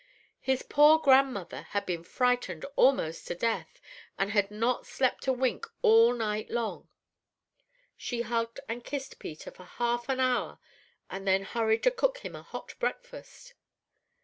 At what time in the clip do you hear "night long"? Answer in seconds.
6.15-6.89